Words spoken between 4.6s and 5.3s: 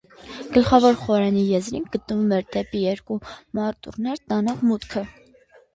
մուտքեր։